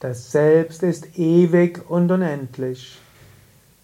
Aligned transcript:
Das 0.00 0.32
Selbst 0.32 0.82
ist 0.82 1.18
ewig 1.18 1.90
und 1.90 2.10
unendlich. 2.10 2.98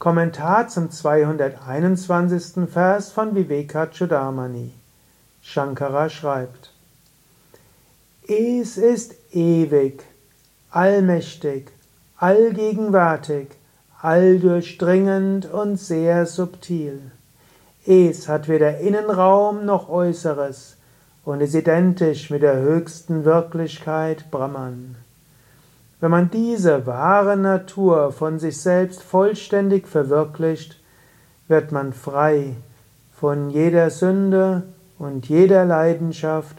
Kommentar 0.00 0.66
zum 0.66 0.90
221. 0.90 2.68
Vers 2.68 3.12
von 3.12 3.36
Vivekachudamani. 3.36 4.72
Shankara 5.40 6.08
schreibt: 6.08 6.72
Es 8.26 8.76
ist 8.76 9.14
ewig, 9.32 10.02
allmächtig, 10.72 11.70
allgegenwärtig, 12.16 13.50
alldurchdringend 14.02 15.46
und 15.46 15.76
sehr 15.76 16.26
subtil. 16.26 17.12
Es 17.86 18.26
hat 18.26 18.48
weder 18.48 18.80
Innenraum 18.80 19.64
noch 19.64 19.88
Äußeres 19.88 20.76
und 21.24 21.40
ist 21.40 21.54
identisch 21.54 22.30
mit 22.30 22.42
der 22.42 22.56
höchsten 22.56 23.24
Wirklichkeit 23.24 24.28
Brahman. 24.32 24.96
Wenn 26.00 26.10
man 26.10 26.30
diese 26.30 26.86
wahre 26.86 27.36
Natur 27.36 28.10
von 28.10 28.38
sich 28.38 28.58
selbst 28.58 29.02
vollständig 29.02 29.86
verwirklicht, 29.86 30.80
wird 31.46 31.72
man 31.72 31.92
frei 31.92 32.56
von 33.14 33.50
jeder 33.50 33.90
Sünde 33.90 34.62
und 34.98 35.28
jeder 35.28 35.66
Leidenschaft, 35.66 36.56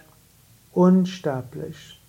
unsterblich. 0.73 1.99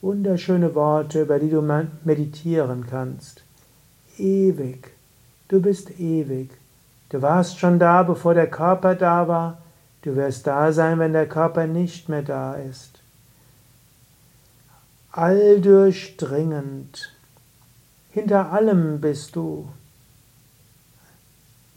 Wunderschöne 0.00 0.74
Worte, 0.74 1.22
über 1.22 1.38
die 1.38 1.50
du 1.50 1.60
meditieren 2.04 2.86
kannst. 2.88 3.42
Ewig. 4.16 4.90
Du 5.48 5.60
bist 5.60 6.00
ewig. 6.00 6.50
Du 7.10 7.20
warst 7.20 7.58
schon 7.58 7.78
da, 7.78 8.02
bevor 8.02 8.32
der 8.32 8.48
Körper 8.48 8.94
da 8.94 9.28
war. 9.28 9.58
Du 10.00 10.16
wirst 10.16 10.46
da 10.46 10.72
sein, 10.72 10.98
wenn 10.98 11.12
der 11.12 11.28
Körper 11.28 11.66
nicht 11.66 12.08
mehr 12.08 12.22
da 12.22 12.54
ist 12.54 13.00
alldurchdringend. 15.16 17.10
Hinter 18.10 18.52
allem 18.52 19.00
bist 19.00 19.34
du. 19.34 19.68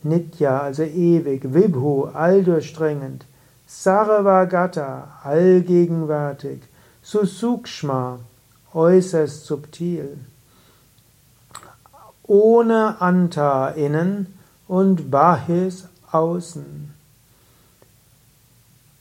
Nitya, 0.04 0.60
also 0.60 0.84
ewig, 0.84 1.54
Vibhu, 1.54 2.06
alldurchdringend, 2.06 3.26
Sarvagata, 3.66 5.20
allgegenwärtig, 5.24 6.62
Susukshma, 7.02 8.20
äußerst 8.74 9.46
subtil, 9.46 10.18
ohne 12.24 13.02
Anta 13.02 13.70
innen 13.70 14.38
und 14.68 15.12
Bahis 15.12 15.88
außen. 16.12 16.94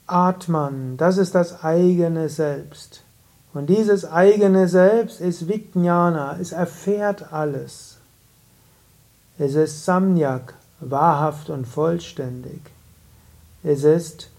Atman, 0.07 0.97
das 0.97 1.19
ist 1.19 1.35
das 1.35 1.63
eigene 1.63 2.29
Selbst. 2.29 3.03
Und 3.55 3.67
dieses 3.67 4.05
eigene 4.05 4.69
Selbst 4.69 5.21
ist 5.21 5.49
Vijnana, 5.49 6.37
es 6.41 6.53
erfährt 6.53 7.33
alles. 7.33 7.97
Es 9.39 9.55
ist 9.55 9.85
Samyak, 9.85 10.55
wahrhaft 10.81 11.51
und 11.51 11.67
vollständig. 11.67 12.61
Es 13.63 13.85
ist 13.85 14.31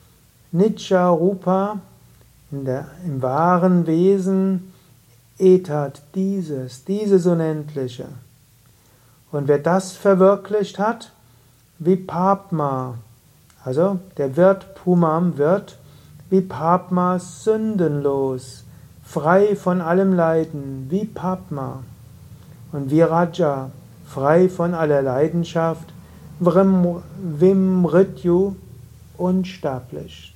Nitya 0.51 1.09
Rupa, 1.09 1.79
der, 2.51 2.87
im 3.05 3.21
wahren 3.21 3.85
Wesen 3.87 4.73
Etat, 5.37 6.01
dieses, 6.15 6.83
dieses 6.85 7.25
Unendliche. 7.25 8.07
Und 9.31 9.47
wer 9.47 9.59
das 9.59 9.93
verwirklicht 9.93 10.79
hat, 10.79 11.11
wie 11.77 11.95
Papma, 11.95 12.95
also 13.63 13.99
der 14.17 14.35
wird 14.35 14.75
Pumam 14.75 15.37
wird 15.37 15.77
wie 16.29 16.41
Papma 16.41 17.19
sündenlos, 17.19 18.63
frei 19.09 19.55
von 19.55 19.81
allem 19.81 20.13
Leiden, 20.13 20.85
wie 20.91 21.05
Padma 21.05 21.81
und 22.71 22.91
wie 22.91 23.01
Raja, 23.01 23.71
frei 24.05 24.47
von 24.49 24.75
aller 24.75 25.01
Leidenschaft, 25.01 25.91
Vimrityu, 26.39 28.53
unsterblich. 29.17 30.35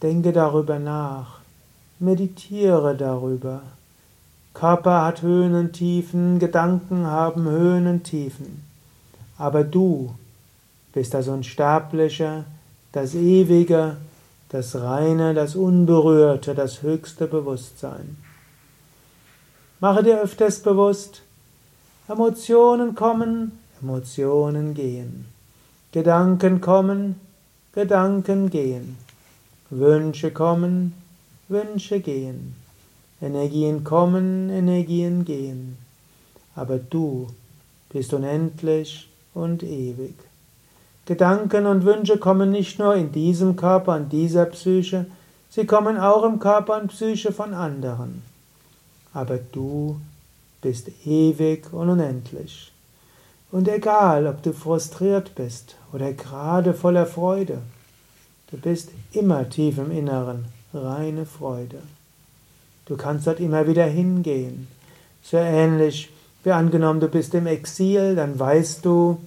Denke 0.00 0.32
darüber 0.32 0.78
nach, 0.78 1.40
meditiere 1.98 2.96
darüber. 2.96 3.60
Körper 4.54 5.04
hat 5.04 5.20
Höhen 5.20 5.54
und 5.54 5.74
Tiefen, 5.74 6.38
Gedanken 6.38 7.06
haben 7.06 7.44
Höhen 7.44 7.86
und 7.86 8.04
Tiefen. 8.04 8.64
Aber 9.36 9.62
du 9.62 10.14
bist 10.94 11.12
das 11.12 11.28
Unsterbliche, 11.28 12.44
das 12.92 13.14
Ewige, 13.14 13.98
das 14.52 14.76
reine, 14.76 15.32
das 15.34 15.56
unberührte, 15.56 16.54
das 16.54 16.82
höchste 16.82 17.26
Bewusstsein. 17.26 18.18
Mache 19.80 20.02
dir 20.02 20.20
öfters 20.20 20.60
bewusst, 20.60 21.22
Emotionen 22.06 22.94
kommen, 22.94 23.58
Emotionen 23.80 24.74
gehen. 24.74 25.24
Gedanken 25.90 26.60
kommen, 26.60 27.18
Gedanken 27.72 28.50
gehen. 28.50 28.98
Wünsche 29.70 30.30
kommen, 30.30 30.94
Wünsche 31.48 32.00
gehen. 32.00 32.54
Energien 33.20 33.84
kommen, 33.84 34.50
Energien 34.50 35.24
gehen. 35.24 35.78
Aber 36.54 36.78
du 36.78 37.28
bist 37.88 38.12
unendlich 38.12 39.08
und 39.32 39.62
ewig. 39.62 40.14
Gedanken 41.04 41.66
und 41.66 41.84
Wünsche 41.84 42.18
kommen 42.18 42.50
nicht 42.50 42.78
nur 42.78 42.94
in 42.94 43.10
diesem 43.10 43.56
Körper, 43.56 43.96
in 43.96 44.08
dieser 44.08 44.46
Psyche, 44.46 45.06
sie 45.50 45.66
kommen 45.66 45.98
auch 45.98 46.24
im 46.24 46.38
Körper 46.38 46.80
und 46.80 46.88
Psyche 46.88 47.32
von 47.32 47.54
anderen. 47.54 48.22
Aber 49.12 49.38
du 49.38 50.00
bist 50.60 50.90
ewig 51.04 51.72
und 51.72 51.90
unendlich. 51.90 52.72
Und 53.50 53.68
egal, 53.68 54.26
ob 54.26 54.42
du 54.42 54.52
frustriert 54.52 55.34
bist 55.34 55.76
oder 55.92 56.12
gerade 56.12 56.72
voller 56.72 57.04
Freude, 57.04 57.58
du 58.50 58.56
bist 58.56 58.90
immer 59.12 59.50
tief 59.50 59.78
im 59.78 59.90
Inneren, 59.90 60.46
reine 60.72 61.26
Freude. 61.26 61.82
Du 62.86 62.96
kannst 62.96 63.26
dort 63.26 63.40
immer 63.40 63.66
wieder 63.66 63.84
hingehen. 63.84 64.68
So 65.22 65.36
ähnlich 65.36 66.10
wie 66.44 66.52
angenommen, 66.52 67.00
du 67.00 67.08
bist 67.08 67.34
im 67.34 67.46
Exil, 67.46 68.16
dann 68.16 68.38
weißt 68.38 68.84
du, 68.84 69.18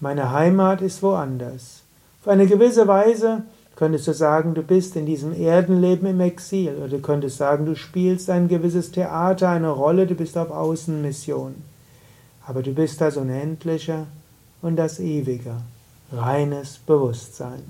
meine 0.00 0.32
Heimat 0.32 0.80
ist 0.80 1.02
woanders. 1.02 1.82
Auf 2.20 2.28
eine 2.28 2.46
gewisse 2.46 2.86
Weise 2.86 3.42
könntest 3.76 4.08
du 4.08 4.12
sagen, 4.12 4.54
du 4.54 4.62
bist 4.62 4.96
in 4.96 5.06
diesem 5.06 5.32
Erdenleben 5.32 6.08
im 6.08 6.20
Exil. 6.20 6.74
Oder 6.76 6.88
du 6.88 6.98
könntest 6.98 7.38
sagen, 7.38 7.64
du 7.64 7.76
spielst 7.76 8.28
ein 8.28 8.48
gewisses 8.48 8.90
Theater, 8.90 9.50
eine 9.50 9.70
Rolle, 9.70 10.06
du 10.06 10.14
bist 10.14 10.36
auf 10.36 10.50
Außenmission. 10.50 11.54
Aber 12.46 12.62
du 12.62 12.72
bist 12.72 13.00
das 13.00 13.16
Unendliche 13.16 14.06
und 14.62 14.76
das 14.76 14.98
Ewige, 14.98 15.56
reines 16.12 16.78
Bewusstsein. 16.78 17.62